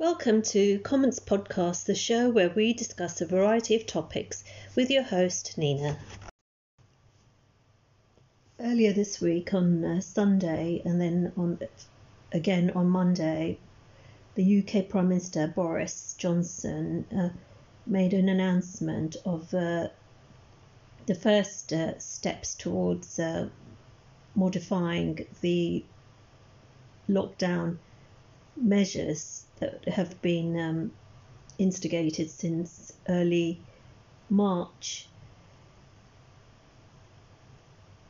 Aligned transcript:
Welcome 0.00 0.40
to 0.56 0.78
Comments 0.78 1.20
Podcast, 1.20 1.84
the 1.84 1.94
show 1.94 2.30
where 2.30 2.48
we 2.48 2.72
discuss 2.72 3.20
a 3.20 3.26
variety 3.26 3.76
of 3.76 3.84
topics 3.84 4.42
with 4.74 4.88
your 4.88 5.02
host, 5.02 5.58
Nina. 5.58 5.98
Earlier 8.58 8.94
this 8.94 9.20
week 9.20 9.52
on 9.52 9.84
uh, 9.84 10.00
Sunday 10.00 10.80
and 10.86 10.98
then 10.98 11.32
on 11.36 11.58
again 12.32 12.70
on 12.74 12.88
Monday, 12.88 13.58
the 14.36 14.60
UK 14.60 14.88
Prime 14.88 15.10
Minister 15.10 15.46
Boris 15.48 16.14
Johnson 16.16 17.04
uh, 17.14 17.28
made 17.86 18.14
an 18.14 18.30
announcement 18.30 19.16
of 19.26 19.52
uh, 19.52 19.88
the 21.04 21.14
first 21.14 21.74
uh, 21.74 21.98
steps 21.98 22.54
towards 22.54 23.18
uh, 23.18 23.50
modifying 24.34 25.26
the 25.42 25.84
lockdown 27.06 27.76
measures 28.56 29.44
that 29.60 29.88
have 29.88 30.20
been 30.22 30.58
um, 30.58 30.92
instigated 31.58 32.30
since 32.30 32.92
early 33.08 33.60
March. 34.28 35.06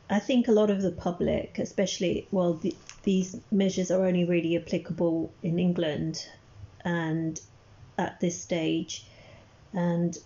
I 0.09 0.19
think 0.19 0.47
a 0.47 0.51
lot 0.51 0.69
of 0.69 0.81
the 0.81 0.91
public, 0.91 1.57
especially, 1.57 2.27
well, 2.31 2.55
the, 2.55 2.75
these 3.03 3.37
measures 3.51 3.91
are 3.91 4.05
only 4.05 4.25
really 4.25 4.57
applicable 4.57 5.31
in 5.41 5.57
England 5.57 6.27
and 6.83 7.39
at 7.97 8.19
this 8.19 8.41
stage. 8.41 9.05
And 9.73 10.17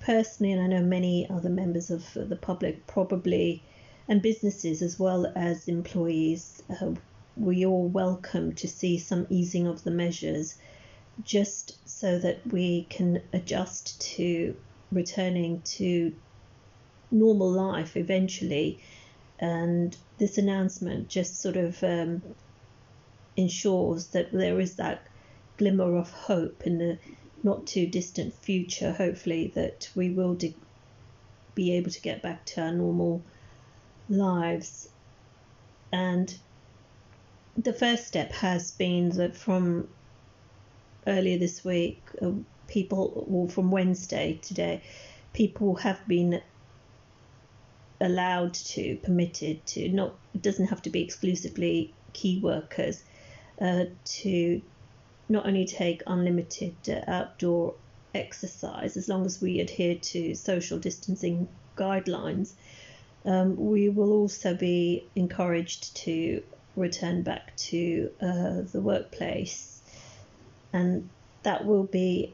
personally, 0.00 0.52
and 0.52 0.62
I 0.62 0.66
know 0.66 0.82
many 0.82 1.28
other 1.28 1.50
members 1.50 1.90
of 1.90 2.04
the 2.14 2.36
public 2.36 2.86
probably, 2.86 3.62
and 4.08 4.22
businesses 4.22 4.80
as 4.80 4.98
well 4.98 5.30
as 5.36 5.68
employees, 5.68 6.62
uh, 6.70 6.92
we 7.36 7.64
all 7.64 7.88
welcome 7.88 8.54
to 8.54 8.68
see 8.68 8.98
some 8.98 9.26
easing 9.30 9.66
of 9.66 9.84
the 9.84 9.90
measures 9.90 10.56
just 11.22 11.76
so 11.88 12.18
that 12.18 12.46
we 12.46 12.86
can 12.90 13.22
adjust 13.32 14.00
to 14.00 14.56
returning 14.92 15.60
to 15.62 16.14
normal 17.10 17.50
life 17.50 17.96
eventually. 17.96 18.80
And 19.38 19.96
this 20.18 20.38
announcement 20.38 21.08
just 21.08 21.40
sort 21.40 21.56
of 21.56 21.82
um, 21.82 22.22
ensures 23.36 24.08
that 24.08 24.32
there 24.32 24.60
is 24.60 24.76
that 24.76 25.06
glimmer 25.56 25.96
of 25.96 26.10
hope 26.10 26.66
in 26.66 26.78
the 26.78 26.98
not 27.42 27.66
too 27.66 27.86
distant 27.86 28.34
future, 28.34 28.92
hopefully, 28.92 29.50
that 29.54 29.90
we 29.94 30.10
will 30.10 30.34
de- 30.34 30.54
be 31.54 31.72
able 31.72 31.90
to 31.90 32.00
get 32.02 32.22
back 32.22 32.44
to 32.44 32.60
our 32.60 32.72
normal 32.72 33.22
lives. 34.08 34.88
And 35.92 36.34
the 37.62 37.72
first 37.72 38.06
step 38.06 38.32
has 38.32 38.70
been 38.70 39.10
that 39.10 39.36
from 39.36 39.88
earlier 41.06 41.38
this 41.38 41.64
week, 41.64 42.02
uh, 42.22 42.32
people, 42.68 43.26
or 43.30 43.48
from 43.48 43.70
Wednesday 43.70 44.38
today, 44.40 44.82
people 45.32 45.76
have 45.76 46.06
been 46.08 46.40
allowed 48.00 48.54
to, 48.54 48.96
permitted 49.02 49.64
to, 49.66 49.88
not, 49.88 50.14
it 50.34 50.42
doesn't 50.42 50.68
have 50.68 50.80
to 50.82 50.90
be 50.90 51.02
exclusively 51.02 51.92
key 52.12 52.40
workers, 52.40 53.02
uh, 53.60 53.84
to 54.04 54.62
not 55.28 55.46
only 55.46 55.66
take 55.66 56.02
unlimited 56.06 56.74
uh, 56.88 57.10
outdoor 57.10 57.74
exercise 58.14 58.96
as 58.96 59.08
long 59.08 59.26
as 59.26 59.40
we 59.40 59.60
adhere 59.60 59.94
to 59.96 60.34
social 60.34 60.78
distancing 60.78 61.48
guidelines. 61.76 62.54
Um, 63.24 63.54
we 63.56 63.88
will 63.90 64.12
also 64.12 64.54
be 64.54 65.04
encouraged 65.14 65.94
to 65.98 66.42
return 66.76 67.22
back 67.22 67.56
to 67.56 68.10
uh, 68.20 68.62
the 68.72 68.80
workplace, 68.80 69.80
and 70.72 71.08
that 71.42 71.64
will 71.64 71.84
be 71.84 72.32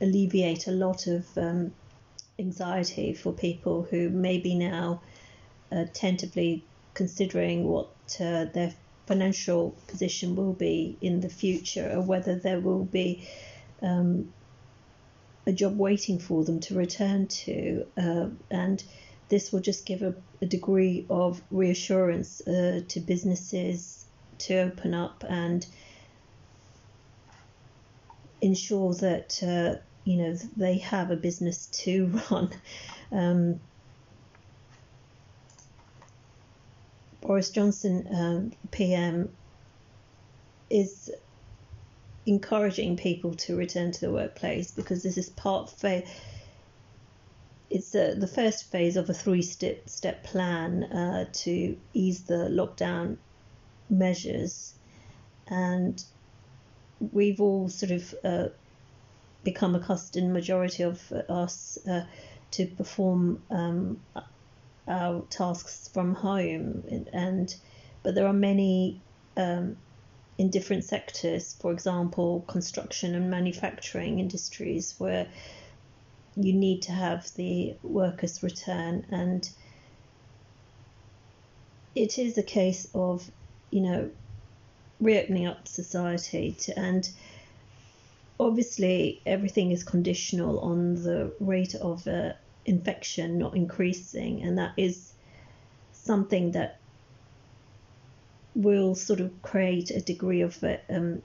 alleviate 0.00 0.66
a 0.66 0.72
lot 0.72 1.06
of 1.06 1.26
um, 1.38 1.72
anxiety 2.38 3.14
for 3.14 3.32
people 3.32 3.82
who 3.82 4.08
may 4.08 4.38
be 4.38 4.54
now 4.54 5.00
uh, 5.72 5.84
tentatively 5.92 6.64
considering 6.94 7.64
what 7.64 7.88
uh, 8.20 8.44
their 8.52 8.72
financial 9.06 9.74
position 9.86 10.36
will 10.36 10.52
be 10.52 10.96
in 11.00 11.20
the 11.20 11.28
future, 11.28 11.90
or 11.94 12.00
whether 12.00 12.36
there 12.36 12.60
will 12.60 12.84
be 12.84 13.28
um, 13.82 14.32
a 15.46 15.52
job 15.52 15.78
waiting 15.78 16.18
for 16.18 16.44
them 16.44 16.60
to 16.60 16.74
return 16.74 17.26
to, 17.26 17.86
uh, 17.98 18.28
and 18.50 18.82
this 19.28 19.52
will 19.52 19.60
just 19.60 19.86
give 19.86 20.02
a, 20.02 20.14
a 20.42 20.46
degree 20.46 21.06
of 21.08 21.40
reassurance 21.50 22.46
uh, 22.46 22.82
to 22.88 23.00
businesses 23.00 24.04
to 24.38 24.56
open 24.58 24.94
up 24.94 25.24
and 25.28 25.66
ensure 28.40 28.94
that 28.94 29.42
uh, 29.42 29.80
you 30.04 30.16
know 30.18 30.34
they 30.56 30.78
have 30.78 31.10
a 31.10 31.16
business 31.16 31.66
to 31.66 32.06
run. 32.30 32.50
Um, 33.10 33.60
Boris 37.20 37.48
Johnson, 37.48 38.06
um, 38.14 38.52
PM, 38.70 39.30
is 40.68 41.10
encouraging 42.26 42.96
people 42.96 43.34
to 43.34 43.56
return 43.56 43.92
to 43.92 44.00
the 44.00 44.10
workplace 44.10 44.70
because 44.70 45.02
this 45.02 45.16
is 45.16 45.30
part 45.30 45.72
of 45.72 46.04
it's 47.74 47.92
uh, 47.92 48.14
the 48.16 48.28
first 48.28 48.70
phase 48.70 48.96
of 48.96 49.10
a 49.10 49.12
three 49.12 49.42
step, 49.42 49.88
step 49.88 50.22
plan 50.22 50.84
uh, 50.84 51.24
to 51.32 51.76
ease 51.92 52.22
the 52.22 52.48
lockdown 52.48 53.16
measures. 53.90 54.74
And 55.48 56.02
we've 57.00 57.40
all 57.40 57.68
sort 57.68 57.90
of 57.90 58.14
uh, 58.22 58.48
become 59.42 59.74
accustomed, 59.74 60.32
majority 60.32 60.84
of 60.84 61.10
us, 61.28 61.76
uh, 61.88 62.04
to 62.52 62.66
perform 62.66 63.42
um, 63.50 64.00
our 64.86 65.22
tasks 65.22 65.90
from 65.92 66.14
home. 66.14 66.84
And 67.12 67.52
but 68.04 68.14
there 68.14 68.28
are 68.28 68.32
many 68.32 69.00
um, 69.36 69.76
in 70.38 70.50
different 70.50 70.84
sectors, 70.84 71.56
for 71.60 71.72
example, 71.72 72.44
construction 72.46 73.16
and 73.16 73.30
manufacturing 73.30 74.20
industries, 74.20 74.94
where 74.98 75.26
you 76.36 76.52
need 76.52 76.82
to 76.82 76.92
have 76.92 77.32
the 77.34 77.74
workers 77.82 78.42
return. 78.42 79.06
And 79.10 79.48
it 81.94 82.18
is 82.18 82.38
a 82.38 82.42
case 82.42 82.88
of 82.94 83.30
you 83.70 83.80
know 83.80 84.10
reopening 85.00 85.46
up 85.46 85.68
society 85.68 86.52
to, 86.60 86.78
and 86.78 87.08
obviously 88.38 89.20
everything 89.26 89.70
is 89.70 89.84
conditional 89.84 90.60
on 90.60 90.94
the 91.02 91.32
rate 91.40 91.74
of 91.74 92.06
uh, 92.06 92.32
infection 92.64 93.38
not 93.38 93.56
increasing. 93.56 94.42
And 94.42 94.58
that 94.58 94.72
is 94.76 95.12
something 95.92 96.52
that 96.52 96.78
will 98.54 98.94
sort 98.94 99.20
of 99.20 99.42
create 99.42 99.90
a 99.90 100.00
degree 100.00 100.40
of 100.40 100.62
uh, 100.62 100.76
um, 100.88 101.22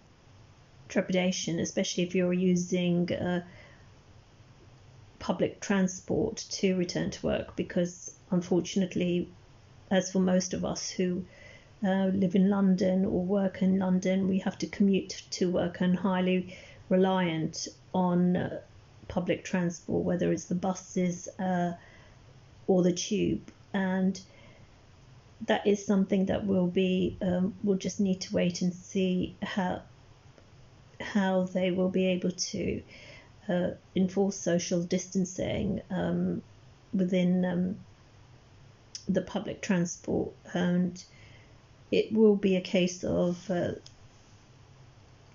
trepidation 0.88 1.59
especially 1.59 2.03
if 2.03 2.16
you're 2.16 2.34
using 2.34 3.12
uh, 3.14 3.44
public 5.19 5.59
transport 5.59 6.38
to 6.50 6.75
return 6.75 7.12
to 7.12 7.25
work 7.25 7.56
because, 7.56 8.16
unfortunately, 8.31 9.30
as 9.91 10.12
for 10.12 10.19
most 10.19 10.53
of 10.53 10.66
us 10.66 10.90
who 10.90 11.25
uh, 11.84 12.06
live 12.13 12.35
in 12.35 12.50
London 12.50 13.06
or 13.06 13.24
work 13.24 13.62
in 13.62 13.80
London, 13.80 14.28
we 14.28 14.40
have 14.40 14.57
to 14.57 14.68
commute 14.68 15.24
to 15.31 15.50
work 15.52 15.81
and 15.81 15.97
highly 15.97 16.56
reliant 16.90 17.68
on 17.94 18.35
uh, 18.35 18.59
public 19.07 19.44
transport, 19.44 20.03
whether 20.03 20.31
it's 20.31 20.46
the 20.46 20.56
buses 20.56 21.28
uh, 21.40 21.74
or 22.68 22.84
the 22.84 22.94
tube. 22.94 23.51
And 23.74 24.19
that 25.45 25.66
is 25.66 25.86
something 25.86 26.25
that 26.25 26.45
will 26.45 26.68
be 26.68 27.18
um, 27.21 27.54
we'll 27.63 27.77
just 27.77 28.00
need 28.00 28.21
to 28.21 28.33
wait 28.33 28.62
and 28.62 28.74
see 28.74 29.36
how 29.42 29.81
how 31.00 31.44
they 31.44 31.71
will 31.71 31.89
be 31.89 32.07
able 32.07 32.31
to 32.31 32.81
uh, 33.50 33.72
enforce 33.96 34.36
social 34.36 34.84
distancing 34.84 35.81
um, 35.90 36.42
within 36.94 37.44
um, 37.46 37.75
the 39.07 39.22
public 39.22 39.62
transport, 39.62 40.31
and 40.54 41.04
it 41.92 42.13
will 42.13 42.36
be 42.36 42.56
a 42.56 42.62
case 42.62 43.04
of 43.04 43.50
uh, 43.50 43.72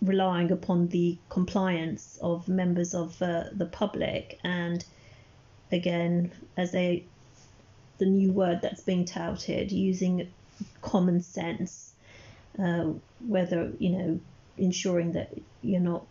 relying 0.01 0.53
upon 0.53 0.89
the 0.89 1.19
compliance 1.29 2.19
of 2.23 2.49
members 2.49 2.95
of 2.95 3.21
uh, 3.21 3.45
the 3.53 3.67
public, 3.67 4.39
and 4.45 4.85
again, 5.73 6.31
as 6.57 6.75
a 6.75 7.05
the 7.99 8.07
new 8.07 8.33
word 8.33 8.61
that's 8.63 8.83
being 8.83 9.05
touted, 9.05 9.73
using 9.73 10.29
common 10.83 11.21
sense, 11.21 11.93
uh, 12.59 12.93
whether 13.27 13.73
you 13.79 13.91
know 13.91 14.21
ensuring 14.57 15.13
that 15.13 15.33
you're 15.63 15.81
not 15.81 16.05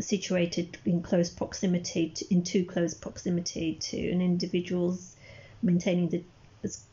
situated 0.00 0.78
in 0.84 1.02
close 1.02 1.30
proximity 1.30 2.10
to, 2.10 2.32
in 2.32 2.42
too 2.42 2.64
close 2.64 2.94
proximity 2.94 3.74
to 3.74 4.10
an 4.10 4.20
individual's 4.20 5.16
maintaining 5.62 6.08
the 6.08 6.22
as 6.62 6.84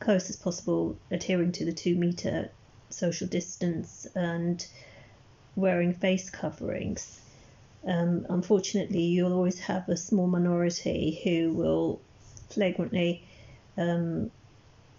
close 0.00 0.30
as 0.30 0.36
possible 0.36 0.96
adhering 1.10 1.52
to 1.52 1.64
the 1.64 1.72
two 1.72 1.94
meter 1.94 2.50
social 2.88 3.26
distance 3.26 4.06
and 4.14 4.66
wearing 5.56 5.92
face 5.92 6.30
coverings. 6.30 7.20
Um, 7.86 8.26
unfortunately, 8.28 9.02
you'll 9.02 9.32
always 9.32 9.58
have 9.60 9.88
a 9.88 9.96
small 9.96 10.26
minority 10.26 11.20
who 11.24 11.52
will 11.52 12.00
flagrantly 12.50 13.24
um, 13.76 14.30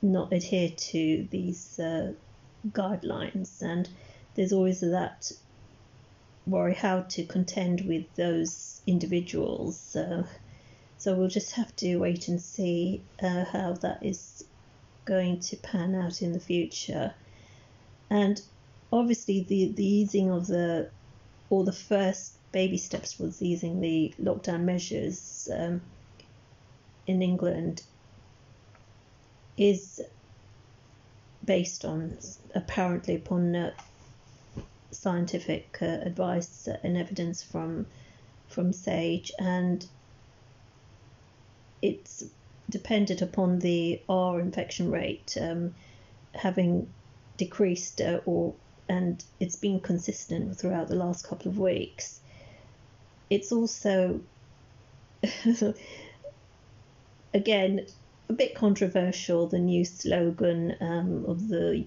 not 0.02 0.34
adhere 0.34 0.70
to 0.70 1.28
these 1.30 1.80
uh, 1.80 2.14
guidelines, 2.70 3.62
and 3.62 3.88
there's 4.36 4.54
always 4.54 4.80
that 4.82 5.32
worry 6.46 6.74
how 6.74 7.02
to 7.02 7.26
contend 7.26 7.82
with 7.82 8.06
those 8.16 8.82
individuals. 8.88 9.96
So 10.98 11.16
we'll 11.16 11.30
just 11.30 11.54
have 11.54 11.76
to 11.78 11.98
wait 11.98 12.28
and 12.28 12.40
see 12.40 13.02
uh, 13.22 13.46
how 13.46 13.74
that 13.82 14.06
is 14.06 14.44
going 15.06 15.40
to 15.40 15.56
pan 15.58 15.96
out 15.96 16.22
in 16.22 16.34
the 16.34 16.40
future. 16.40 17.14
And 18.10 18.42
obviously, 18.92 19.42
the, 19.42 19.72
the 19.72 19.86
easing 19.86 20.30
of 20.30 20.48
the, 20.48 20.90
or 21.50 21.64
the 21.64 21.74
first 21.74 22.34
baby 22.52 22.78
steps 22.78 23.14
towards 23.14 23.42
easing 23.42 23.82
the 23.82 24.14
lockdown 24.22 24.62
measures 24.62 25.50
um, 25.56 25.82
in 27.08 27.22
England 27.22 27.82
is 29.58 30.02
based 31.44 31.86
on 31.86 32.18
apparently 32.54 33.16
upon 33.16 33.56
uh, 33.56 33.72
scientific 34.92 35.78
uh, 35.82 35.86
advice 35.86 36.68
and 36.84 36.98
evidence 36.98 37.42
from 37.42 37.88
from 38.48 38.74
SAGE, 38.74 39.32
and 39.40 39.86
it's 41.82 42.26
dependent 42.70 43.22
upon 43.22 43.60
the 43.60 44.02
R 44.10 44.40
infection 44.40 44.92
rate 44.92 45.38
um, 45.40 45.74
having 46.34 46.92
decreased 47.38 48.02
uh, 48.02 48.20
or 48.26 48.54
and 48.90 49.24
it's 49.40 49.56
been 49.56 49.80
consistent 49.80 50.58
throughout 50.58 50.88
the 50.90 50.96
last 50.96 51.26
couple 51.28 51.50
of 51.50 51.58
weeks. 51.58 52.20
It's 53.30 53.52
also 53.52 54.20
again 57.34 57.86
a 58.30 58.34
bit 58.34 58.56
controversial 58.56 59.48
the 59.48 59.60
new 59.60 59.86
slogan 59.86 60.76
um, 60.82 61.26
of 61.26 61.48
the 61.48 61.86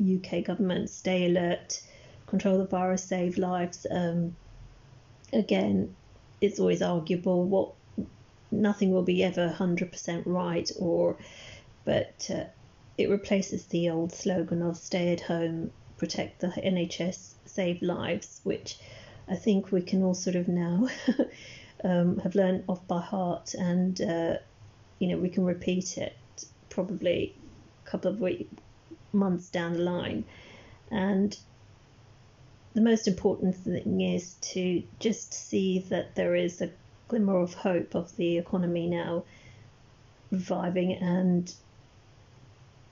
UK 0.00 0.44
government 0.44 0.90
stay 0.90 1.26
alert 1.26 1.80
control 2.28 2.58
the 2.58 2.66
virus, 2.66 3.02
save 3.04 3.38
lives. 3.38 3.86
Um, 3.90 4.36
again, 5.32 5.94
it's 6.40 6.60
always 6.60 6.82
arguable. 6.82 7.44
What 7.44 7.72
nothing 8.50 8.92
will 8.92 9.02
be 9.02 9.24
ever 9.24 9.48
hundred 9.48 9.90
percent 9.92 10.26
right, 10.26 10.70
or 10.78 11.16
but 11.84 12.30
uh, 12.32 12.44
it 12.96 13.10
replaces 13.10 13.66
the 13.66 13.90
old 13.90 14.12
slogan 14.12 14.62
of 14.62 14.76
"Stay 14.76 15.12
at 15.12 15.20
home, 15.20 15.70
protect 15.96 16.40
the 16.40 16.48
NHS, 16.48 17.34
save 17.46 17.82
lives," 17.82 18.40
which 18.44 18.78
I 19.28 19.34
think 19.34 19.72
we 19.72 19.82
can 19.82 20.02
all 20.02 20.14
sort 20.14 20.36
of 20.36 20.48
now 20.48 20.88
um, 21.84 22.18
have 22.18 22.34
learned 22.34 22.64
off 22.68 22.86
by 22.86 23.00
heart, 23.00 23.54
and 23.54 24.00
uh, 24.00 24.36
you 24.98 25.08
know 25.08 25.18
we 25.18 25.28
can 25.28 25.44
repeat 25.44 25.98
it 25.98 26.16
probably 26.68 27.34
a 27.84 27.90
couple 27.90 28.10
of 28.10 28.20
weeks, 28.20 28.54
months 29.12 29.48
down 29.48 29.72
the 29.72 29.80
line, 29.80 30.24
and 30.90 31.38
the 32.74 32.80
most 32.80 33.08
important 33.08 33.56
thing 33.56 34.00
is 34.00 34.34
to 34.40 34.82
just 34.98 35.32
see 35.32 35.80
that 35.88 36.14
there 36.14 36.34
is 36.34 36.60
a 36.60 36.70
glimmer 37.08 37.40
of 37.40 37.54
hope 37.54 37.94
of 37.94 38.14
the 38.16 38.38
economy 38.38 38.86
now 38.86 39.24
reviving 40.30 40.92
and 40.92 41.54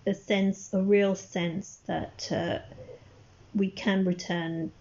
a 0.07 0.15
sense, 0.15 0.73
a 0.73 0.81
real 0.81 1.15
sense 1.15 1.81
that 1.87 2.29
uh, 2.33 2.59
we 3.55 3.71
can 3.71 4.05
return 4.05 4.73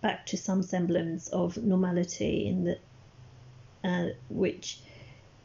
back 0.00 0.26
to 0.26 0.36
some 0.36 0.62
semblance 0.62 1.28
of 1.28 1.56
normality 1.56 2.46
in 2.46 2.64
the 2.64 2.78
uh, 3.84 4.08
which 4.28 4.80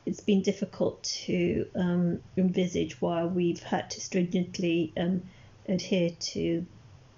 it's 0.06 0.22
been 0.22 0.42
difficult 0.42 1.04
to 1.04 1.66
um, 1.76 2.20
envisage 2.36 3.00
while 3.00 3.30
we've 3.30 3.62
had 3.62 3.90
to 3.92 4.02
stringently 4.02 4.92
um, 4.98 5.22
adhere 5.68 6.10
to 6.20 6.66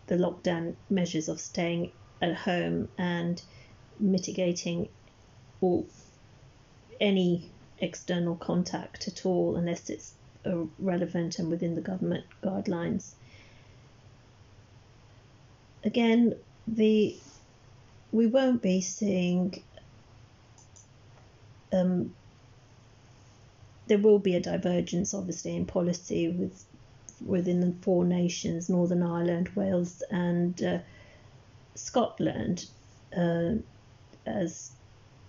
the 0.08 0.16
lockdown 0.16 0.76
measures 0.90 1.30
of 1.30 1.40
staying 1.40 1.92
at 2.22 2.36
home 2.36 2.90
and 2.98 3.42
mitigating 4.00 4.90
all 5.62 5.86
any 7.00 7.50
external 7.80 8.36
contact 8.36 9.08
at 9.08 9.26
all 9.26 9.56
unless 9.56 9.90
it's 9.90 10.14
relevant 10.80 11.40
and 11.40 11.50
within 11.50 11.76
the 11.76 11.82
government 11.82 12.26
guidelines. 12.44 13.14
Again, 15.84 16.36
the 16.68 17.16
we 18.12 18.28
won't 18.28 18.62
be 18.62 18.80
seeing 18.80 19.62
um, 21.74 22.14
there 23.88 23.98
will 23.98 24.20
be 24.20 24.36
a 24.36 24.40
divergence 24.40 25.14
obviously 25.14 25.56
in 25.56 25.66
policy 25.66 26.30
with 26.30 26.64
within 27.26 27.62
the 27.62 27.74
four 27.82 28.06
nations 28.06 28.70
Northern 28.70 29.04
Ireland, 29.04 29.50
Wales, 29.56 30.04
and 30.10 30.62
uh, 30.64 30.80
Scotland 31.76 32.66
uh, 33.16 33.54
as 34.26 34.72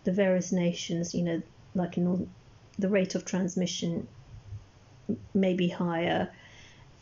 the 0.05 0.12
various 0.12 0.52
nations, 0.52 1.14
you 1.14 1.23
know, 1.23 1.43
like 1.75 1.96
in 1.96 2.31
the 2.79 2.88
rate 2.88 3.14
of 3.14 3.25
transmission 3.25 4.06
may 5.32 5.55
be 5.55 5.69
higher, 5.69 6.31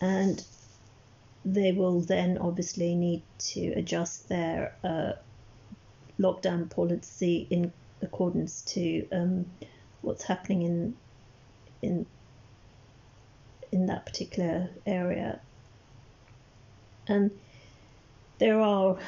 and 0.00 0.44
they 1.44 1.72
will 1.72 2.00
then 2.00 2.38
obviously 2.38 2.94
need 2.94 3.22
to 3.38 3.72
adjust 3.72 4.28
their 4.28 4.74
uh, 4.84 5.12
lockdown 6.18 6.70
policy 6.70 7.46
in 7.50 7.72
accordance 8.00 8.62
to 8.62 9.06
um, 9.10 9.46
what's 10.02 10.24
happening 10.24 10.62
in 10.62 10.96
in 11.82 12.06
in 13.72 13.86
that 13.86 14.06
particular 14.06 14.68
area. 14.86 15.40
And 17.08 17.30
there 18.38 18.60
are, 18.60 18.98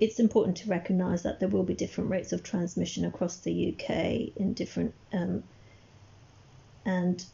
it's 0.00 0.18
important 0.18 0.58
to 0.58 0.68
recognise 0.68 1.22
that 1.22 1.40
there 1.40 1.48
will 1.48 1.62
be 1.62 1.74
different 1.74 2.10
rates 2.10 2.32
of 2.32 2.42
transmission 2.42 3.04
across 3.04 3.36
the 3.38 3.72
UK 3.72 4.36
in 4.36 4.52
different, 4.52 4.92
um, 5.12 5.44
and 6.84 7.24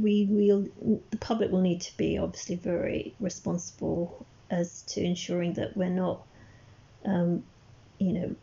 we 0.00 0.26
will, 0.30 0.68
the 1.10 1.16
public 1.16 1.50
will 1.50 1.60
need 1.60 1.80
to 1.80 1.96
be 1.96 2.16
obviously 2.16 2.54
very 2.54 3.14
responsible 3.18 4.24
as 4.50 4.82
to 4.82 5.02
ensuring 5.02 5.54
that 5.54 5.76
we're 5.76 5.88
not, 5.88 6.24
um, 7.04 7.42
you 7.98 8.12
know, 8.12 8.36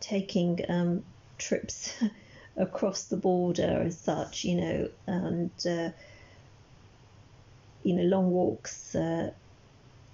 taking 0.00 0.60
um, 0.68 1.04
trips 1.38 1.94
across 2.56 3.04
the 3.04 3.16
border 3.16 3.82
as 3.86 3.98
such, 3.98 4.44
you 4.44 4.56
know, 4.56 4.88
and 5.06 5.50
uh, 5.66 5.90
you 7.82 7.94
know, 7.94 8.02
long 8.02 8.30
walks 8.30 8.94
uh, 8.94 9.30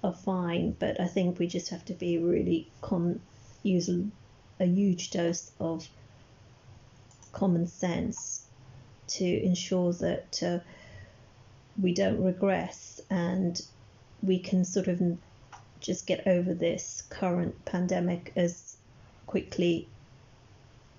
are 0.03 0.13
fine, 0.13 0.77
but 0.79 1.01
I 1.01 1.07
think 1.07 1.39
we 1.39 1.47
just 1.47 1.71
have 1.71 1.85
to 1.87 1.95
be 1.95 2.19
really 2.19 2.69
con 2.81 3.21
use 3.63 3.91
a 4.61 4.65
huge 4.65 5.11
dose 5.11 5.51
of 5.59 5.89
common 7.33 7.67
sense 7.67 8.47
to 9.09 9.25
ensure 9.25 9.93
that 9.93 10.43
uh, 10.43 10.59
we 11.81 11.93
don't 11.93 12.23
regress 12.23 13.01
and 13.11 13.61
we 14.23 14.39
can 14.39 14.65
sort 14.65 14.89
of 14.89 15.01
just 15.81 16.07
get 16.07 16.27
over 16.27 16.55
this 16.55 17.05
current 17.09 17.65
pandemic 17.65 18.33
as 18.37 18.77
quickly 19.27 19.89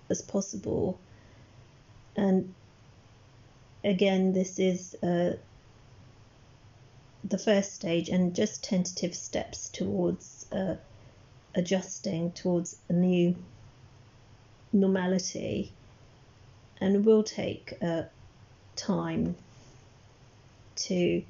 as 0.09 0.21
possible 0.21 0.99
and 2.15 2.53
again, 3.83 4.33
this 4.33 4.59
is 4.59 4.95
uh, 5.03 5.33
the 7.23 7.37
first 7.37 7.73
stage 7.73 8.09
and 8.09 8.35
just 8.35 8.63
tentative 8.63 9.15
steps 9.15 9.69
towards 9.69 10.45
uh, 10.51 10.75
adjusting 11.55 12.31
towards 12.31 12.77
a 12.89 12.93
new 12.93 13.35
normality 14.71 15.71
and 16.79 17.05
will 17.05 17.23
take 17.23 17.73
uh, 17.81 18.03
time 18.75 19.35
to 20.75 21.21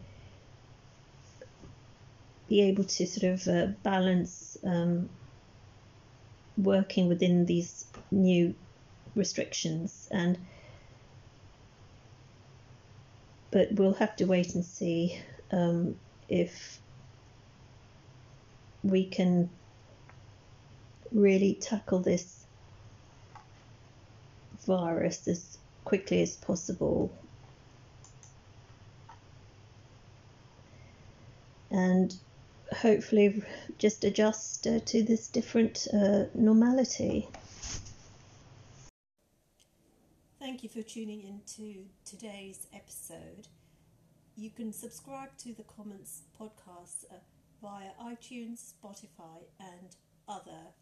be 2.47 2.61
able 2.61 2.83
to 2.83 3.05
sort 3.05 3.33
of 3.33 3.47
uh, 3.47 3.67
balance 3.83 4.57
um, 4.63 5.09
working 6.57 7.07
within 7.07 7.45
these 7.45 7.85
new 8.11 8.53
restrictions. 9.15 10.07
And 10.11 10.37
but 13.51 13.71
we'll 13.73 13.93
have 13.93 14.15
to 14.17 14.25
wait 14.25 14.55
and 14.55 14.63
see 14.63 15.19
um, 15.51 15.95
if 16.27 16.79
we 18.83 19.05
can 19.05 19.49
really 21.11 21.55
tackle 21.55 21.99
this 21.99 22.45
virus 24.65 25.27
as 25.27 25.57
quickly 25.83 26.21
as 26.21 26.35
possible. 26.35 27.11
and 31.71 32.15
hopefully 32.81 33.41
just 33.77 34.03
adjust 34.03 34.67
uh, 34.67 34.79
to 34.85 35.03
this 35.03 35.27
different 35.27 35.87
uh, 35.93 36.23
normality. 36.33 37.27
Thank 40.59 40.75
you 40.75 40.83
for 40.83 40.89
tuning 40.89 41.23
into 41.23 41.85
today's 42.03 42.67
episode. 42.73 43.47
You 44.35 44.49
can 44.49 44.73
subscribe 44.73 45.29
to 45.37 45.53
the 45.53 45.63
Comments 45.63 46.23
podcast 46.37 47.05
uh, 47.09 47.15
via 47.61 47.91
iTunes, 48.03 48.73
Spotify, 48.73 49.45
and 49.57 49.95
other 50.27 50.73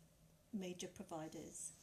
major 0.51 0.88
providers. 0.88 1.74